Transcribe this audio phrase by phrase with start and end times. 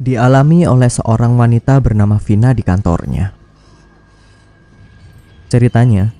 [0.00, 3.36] dialami oleh seorang wanita bernama Vina di kantornya.
[5.52, 6.16] Ceritanya,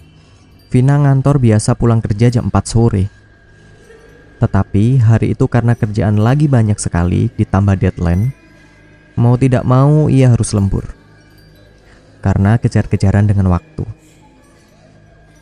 [0.68, 3.08] Vina ngantor biasa pulang kerja jam 4 sore.
[4.36, 8.36] Tetapi hari itu karena kerjaan lagi banyak sekali ditambah deadline,
[9.16, 10.92] mau tidak mau ia harus lembur.
[12.20, 13.88] Karena kejar-kejaran dengan waktu.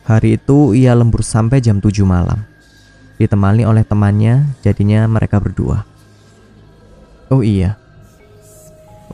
[0.07, 2.47] Hari itu ia lembur sampai jam 7 malam.
[3.19, 5.83] Ditemani oleh temannya, jadinya mereka berdua.
[7.27, 7.78] Oh iya,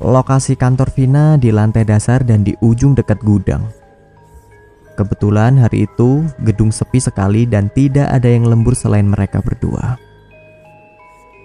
[0.03, 3.63] lokasi kantor Vina di lantai dasar dan di ujung dekat gudang.
[4.95, 9.99] Kebetulan hari itu gedung sepi sekali dan tidak ada yang lembur selain mereka berdua.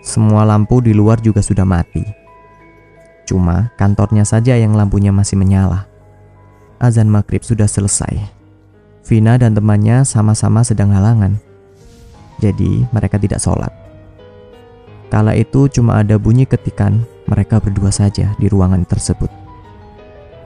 [0.06, 2.06] Semua lampu di luar juga sudah mati.
[3.26, 5.86] Cuma kantornya saja yang lampunya masih menyala.
[6.78, 8.18] Azan maghrib sudah selesai.
[9.04, 11.36] Vina dan temannya sama-sama sedang halangan.
[12.38, 13.70] Jadi mereka tidak sholat.
[15.10, 19.30] Kala itu cuma ada bunyi ketikan mereka berdua saja di ruangan tersebut.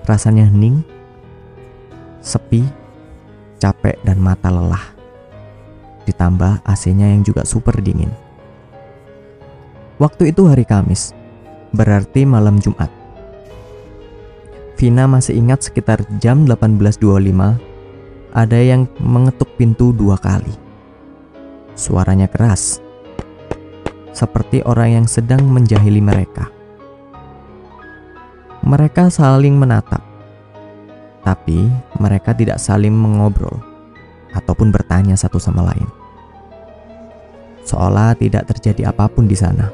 [0.04, 0.84] Rasanya hening,
[2.20, 2.60] sepi,
[3.56, 4.92] capek dan mata lelah.
[6.04, 8.12] Ditambah AC-nya yang juga super dingin.
[9.96, 11.16] Waktu itu hari Kamis,
[11.72, 12.92] berarti malam Jumat.
[14.76, 17.00] Vina masih ingat sekitar jam 18.25
[18.34, 20.52] ada yang mengetuk pintu dua kali.
[21.78, 22.82] Suaranya keras,
[24.10, 26.50] seperti orang yang sedang menjahili mereka.
[28.64, 30.00] Mereka saling menatap,
[31.20, 31.68] tapi
[32.00, 33.60] mereka tidak saling mengobrol
[34.32, 35.84] ataupun bertanya satu sama lain.
[37.68, 39.68] Seolah tidak terjadi apa pun di sana.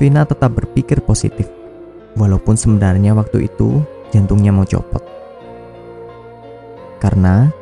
[0.00, 1.44] Vina tetap berpikir positif,
[2.16, 5.04] walaupun sebenarnya waktu itu jantungnya mau copot.
[7.04, 7.52] Karena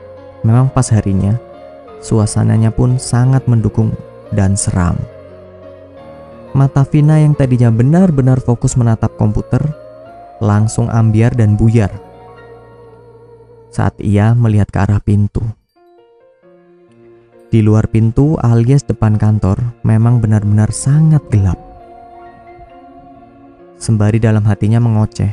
[0.47, 1.35] memang pas harinya,
[1.99, 3.91] suasananya pun sangat mendukung
[4.31, 5.18] dan seram.
[6.59, 9.63] Mata Vina yang tadinya benar-benar fokus menatap komputer,
[10.43, 12.09] langsung ambiar dan buyar
[13.71, 15.39] saat ia melihat ke arah pintu.
[17.47, 21.63] Di luar pintu alias depan kantor memang benar-benar sangat gelap.
[23.79, 25.31] Sembari dalam hatinya mengoceh.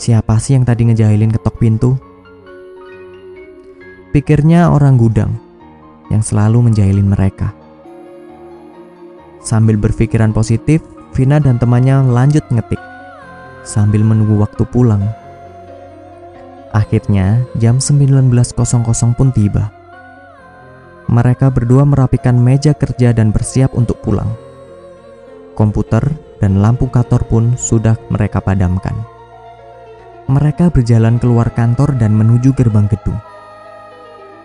[0.00, 2.00] Siapa sih yang tadi ngejahilin ketok pintu?
[4.16, 5.36] Pikirnya orang gudang
[6.08, 7.57] yang selalu menjahilin mereka.
[9.40, 10.82] Sambil berpikiran positif,
[11.14, 12.78] Vina dan temannya lanjut ngetik
[13.68, 15.04] sambil menunggu waktu pulang
[16.68, 18.28] Akhirnya, jam 19.00
[19.16, 19.72] pun tiba.
[21.08, 24.28] Mereka berdua merapikan meja kerja dan bersiap untuk pulang.
[25.56, 26.04] Komputer
[26.44, 28.92] dan lampu kantor pun sudah mereka padamkan.
[30.28, 33.16] Mereka berjalan keluar kantor dan menuju gerbang gedung.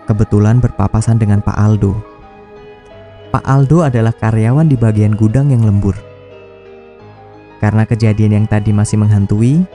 [0.08, 2.13] Kebetulan berpapasan dengan Pak Aldo.
[3.34, 5.98] Pak Aldo adalah karyawan di bagian gudang yang lembur.
[7.58, 9.66] Karena kejadian yang tadi masih menghantui,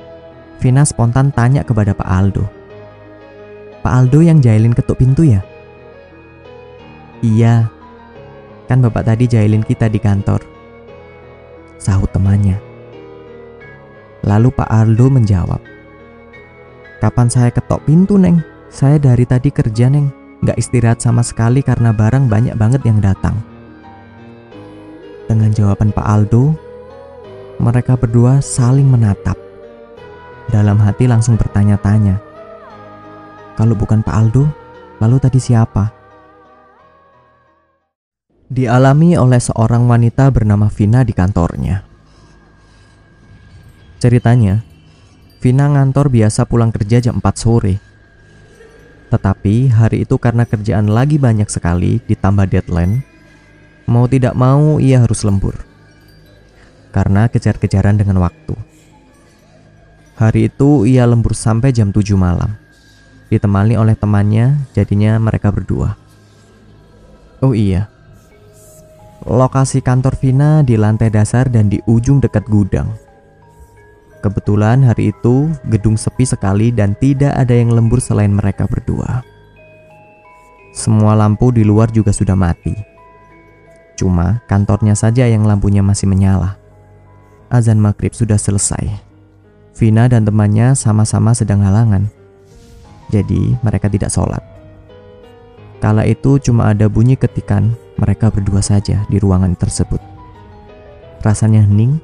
[0.64, 2.48] Vina spontan tanya kepada Pak Aldo.
[3.84, 5.44] Pak Aldo yang jahilin ketuk pintu ya?
[7.20, 7.68] Iya,
[8.72, 10.40] kan bapak tadi jahilin kita di kantor.
[11.76, 12.56] Sahut temannya.
[14.24, 15.60] Lalu Pak Aldo menjawab.
[17.04, 18.40] Kapan saya ketok pintu, Neng?
[18.72, 20.19] Saya dari tadi kerja, Neng.
[20.40, 23.36] Gak istirahat sama sekali karena barang banyak banget yang datang.
[25.28, 26.56] Dengan jawaban Pak Aldo,
[27.60, 29.36] mereka berdua saling menatap.
[30.48, 32.18] Dalam hati langsung bertanya-tanya.
[33.60, 34.48] Kalau bukan Pak Aldo,
[35.04, 35.92] lalu tadi siapa?
[38.50, 41.86] Dialami oleh seorang wanita bernama Vina di kantornya.
[44.00, 44.64] Ceritanya,
[45.44, 47.89] Vina ngantor biasa pulang kerja jam 4 sore.
[49.10, 53.02] Tetapi hari itu karena kerjaan lagi banyak sekali ditambah deadline,
[53.90, 55.58] mau tidak mau ia harus lembur.
[56.94, 58.54] Karena kejar-kejaran dengan waktu.
[60.18, 62.54] Hari itu ia lembur sampai jam 7 malam.
[63.30, 65.98] Ditemani oleh temannya, jadinya mereka berdua.
[67.40, 67.88] Oh iya,
[69.24, 72.92] lokasi kantor Vina di lantai dasar dan di ujung dekat gudang.
[74.20, 79.24] Kebetulan hari itu gedung sepi sekali dan tidak ada yang lembur selain mereka berdua.
[80.76, 82.76] Semua lampu di luar juga sudah mati.
[83.96, 86.60] Cuma kantornya saja yang lampunya masih menyala.
[87.48, 88.92] Azan maghrib sudah selesai.
[89.76, 92.12] Vina dan temannya sama-sama sedang halangan.
[93.08, 94.44] Jadi mereka tidak sholat.
[95.80, 100.04] Kala itu cuma ada bunyi ketikan mereka berdua saja di ruangan tersebut.
[101.24, 102.04] Rasanya hening,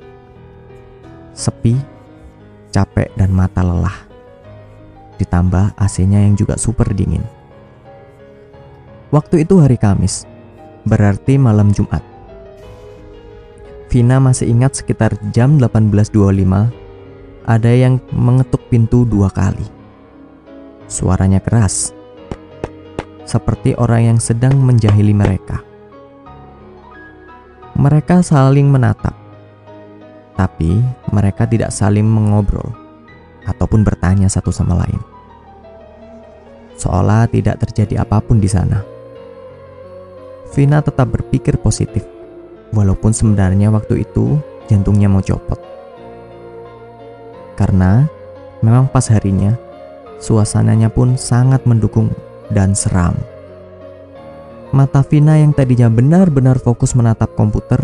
[1.36, 1.94] sepi,
[2.75, 3.95] capek dan mata lelah.
[5.16, 7.24] Ditambah AC-nya yang juga super dingin.
[9.16, 10.27] Waktu itu hari Kamis,
[10.83, 12.04] berarti malam Jumat.
[13.88, 19.63] Vina masih ingat sekitar jam 18.25 ada yang mengetuk pintu dua kali.
[20.92, 21.95] Suaranya keras,
[23.24, 25.63] seperti orang yang sedang menjahili mereka.
[27.80, 29.16] Mereka saling menatap,
[30.36, 30.84] tapi
[31.16, 32.76] mereka tidak saling mengobrol
[33.48, 35.00] ataupun bertanya satu sama lain.
[36.76, 38.84] Seolah tidak terjadi apa pun di sana.
[40.52, 42.04] Vina tetap berpikir positif,
[42.76, 45.60] walaupun sebenarnya waktu itu jantungnya mau copot.
[47.56, 48.04] Karena
[48.60, 49.56] memang pas harinya,
[50.20, 52.12] suasananya pun sangat mendukung
[52.52, 53.16] dan seram.
[54.76, 57.80] Mata Vina yang tadinya benar-benar fokus menatap komputer,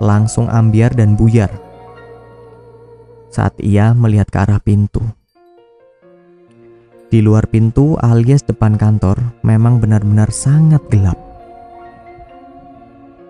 [0.00, 1.65] langsung ambiar dan buyar
[3.36, 5.04] saat ia melihat ke arah pintu.
[7.12, 11.20] Di luar pintu alias depan kantor memang benar-benar sangat gelap.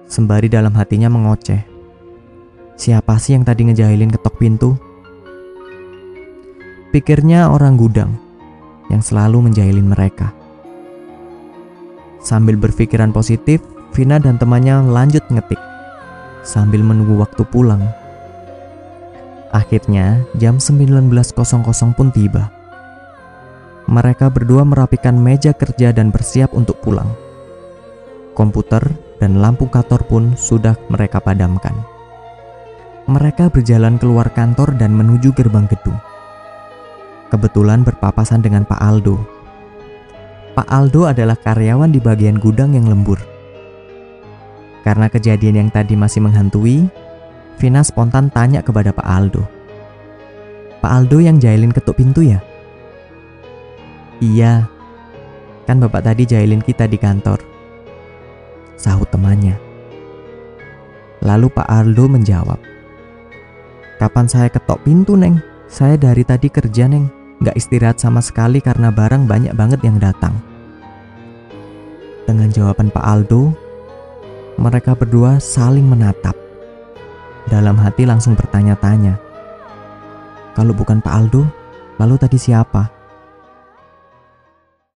[0.06, 1.66] Sembari dalam hatinya mengoceh.
[2.78, 4.78] Siapa sih yang tadi ngejahilin ketok pintu?
[6.94, 8.14] Pikirnya orang gudang
[8.86, 10.30] yang selalu menjahilin mereka.
[12.22, 13.58] Sambil berpikiran positif,
[13.90, 15.58] Vina dan temannya lanjut ngetik
[16.46, 17.82] sambil menunggu waktu pulang
[19.56, 22.52] Akhirnya, jam 19.00 pun tiba.
[23.88, 27.08] Mereka berdua merapikan meja kerja dan bersiap untuk pulang.
[28.36, 28.84] Komputer
[29.16, 31.72] dan lampu kantor pun sudah mereka padamkan.
[33.08, 35.96] Mereka berjalan keluar kantor dan menuju gerbang gedung.
[37.32, 39.16] Kebetulan berpapasan dengan Pak Aldo.
[40.52, 43.16] Pak Aldo adalah karyawan di bagian gudang yang lembur.
[44.84, 46.84] Karena kejadian yang tadi masih menghantui,
[47.56, 49.42] Vina spontan tanya kepada Pak Aldo.
[50.84, 52.38] Pak Aldo yang jahilin ketuk pintu ya?
[54.20, 54.68] Iya,
[55.64, 57.40] kan bapak tadi jahilin kita di kantor.
[58.76, 59.56] Sahut temannya.
[61.24, 62.60] Lalu Pak Aldo menjawab.
[63.96, 65.40] Kapan saya ketok pintu, Neng?
[65.66, 67.08] Saya dari tadi kerja, Neng.
[67.42, 70.36] Gak istirahat sama sekali karena barang banyak banget yang datang.
[72.28, 73.52] Dengan jawaban Pak Aldo,
[74.56, 76.45] mereka berdua saling menatap.
[77.46, 79.14] Dalam hati langsung bertanya-tanya.
[80.56, 81.46] Kalau bukan Pak Aldo,
[82.00, 82.95] lalu tadi siapa?